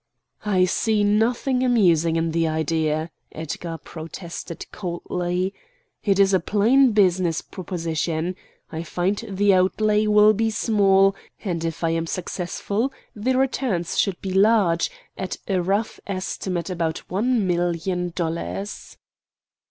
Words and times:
"I 0.47 0.65
see 0.65 1.03
nothing 1.03 1.61
amusing 1.61 2.15
in 2.15 2.31
the 2.31 2.47
idea," 2.47 3.11
Edgar 3.31 3.77
protested 3.77 4.65
coldly. 4.71 5.53
"It 6.03 6.17
is 6.17 6.33
a 6.33 6.39
plain 6.39 6.91
business 6.93 7.43
proposition. 7.43 8.35
I 8.71 8.81
find 8.81 9.23
the 9.29 9.53
outlay 9.53 10.07
will 10.07 10.33
be 10.33 10.49
small, 10.49 11.15
and 11.43 11.63
if 11.63 11.83
I 11.83 11.91
am 11.91 12.07
successful 12.07 12.91
the 13.15 13.37
returns 13.37 13.99
should 13.99 14.19
be 14.23 14.33
large; 14.33 14.89
at 15.19 15.37
a 15.47 15.61
rough 15.61 15.99
estimate 16.07 16.71
about 16.71 17.07
one 17.11 17.45
million 17.45 18.11
dollars." 18.15 18.97